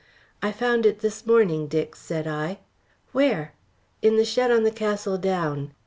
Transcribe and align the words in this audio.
"I 0.41 0.51
found 0.51 0.87
it 0.87 1.01
this 1.01 1.27
morning, 1.27 1.67
Dick," 1.67 1.95
said 1.95 2.25
I. 2.25 2.57
"Where?" 3.11 3.53
"In 4.01 4.15
the 4.17 4.25
shed 4.25 4.49
on 4.49 4.63
the 4.63 4.71
Castle 4.71 5.19
Down. 5.19 5.75